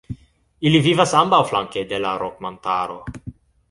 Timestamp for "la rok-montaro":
2.07-3.01